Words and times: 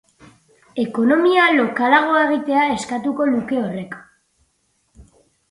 Ekonomia 0.83 1.43
lokalagoa 1.57 2.23
egitea 2.29 2.65
eskatuko 2.77 3.29
luke 3.35 3.61
horrek. 3.67 3.95